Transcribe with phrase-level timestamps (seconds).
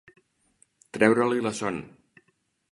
[0.97, 1.81] Treure-li la son.